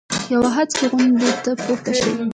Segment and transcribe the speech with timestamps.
[0.33, 2.11] یوې هسکې غونډۍ ته پورته شي.